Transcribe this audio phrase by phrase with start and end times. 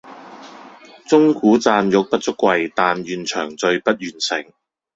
[1.07, 4.51] 鐘鼓饌玉不足貴，但愿長醉不愿醒！